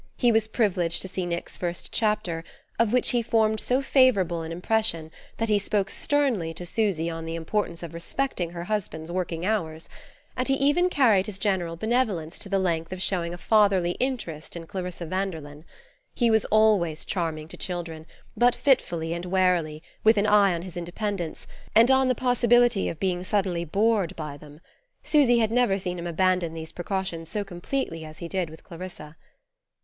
[0.17, 2.43] He was privileged to see Nick's first chapter,
[2.79, 7.23] of which he formed so favourable an impression that he spoke sternly to Susy on
[7.25, 9.89] the importance of respecting her husband's working hours;
[10.35, 14.55] and he even carried his general benevolence to the length of showing a fatherly interest
[14.55, 15.65] in Clarissa Vanderlyn.
[16.15, 20.75] He was always charming to children, but fitfully and warily, with an eye on his
[20.75, 21.45] independence,
[21.75, 24.61] and on the possibility of being suddenly bored by them;
[25.03, 29.15] Susy had never seen him abandon these precautions so completely as he did with Clarissa.